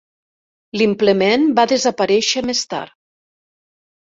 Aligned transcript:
L"implement 0.77 1.45
va 1.59 1.67
desaparèixer 1.73 2.43
més 2.51 2.65
tard. 2.73 2.97